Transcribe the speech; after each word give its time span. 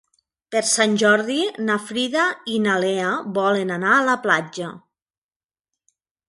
Per 0.53 0.61
Sant 0.67 0.93
Jordi 1.01 1.35
na 1.67 1.75
Frida 1.89 2.23
i 2.53 2.55
na 2.63 2.77
Lea 2.85 3.11
volen 3.37 3.75
anar 3.77 3.93
a 3.97 4.01
la 4.09 4.17
platja. 4.25 4.71